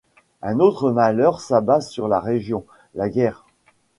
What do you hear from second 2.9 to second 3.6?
la guerre.